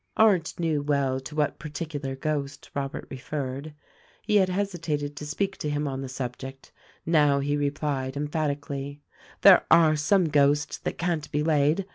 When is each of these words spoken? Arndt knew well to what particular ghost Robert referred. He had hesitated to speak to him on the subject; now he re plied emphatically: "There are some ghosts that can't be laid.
Arndt 0.17 0.59
knew 0.59 0.81
well 0.81 1.19
to 1.19 1.35
what 1.35 1.59
particular 1.59 2.15
ghost 2.15 2.71
Robert 2.73 3.05
referred. 3.11 3.75
He 4.23 4.37
had 4.37 4.49
hesitated 4.49 5.15
to 5.15 5.27
speak 5.27 5.57
to 5.57 5.69
him 5.69 5.87
on 5.87 6.01
the 6.01 6.09
subject; 6.09 6.71
now 7.05 7.39
he 7.39 7.55
re 7.55 7.69
plied 7.69 8.17
emphatically: 8.17 8.99
"There 9.41 9.63
are 9.69 9.95
some 9.95 10.29
ghosts 10.29 10.79
that 10.79 10.97
can't 10.97 11.31
be 11.31 11.43
laid. 11.43 11.85